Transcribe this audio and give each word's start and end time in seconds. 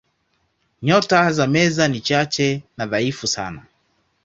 Nyota 0.81 1.31
za 1.31 1.47
Meza 1.47 1.87
ni 1.87 1.99
chache 2.01 2.63
na 2.77 2.85
dhaifu 2.85 3.27
sana. 3.27 3.65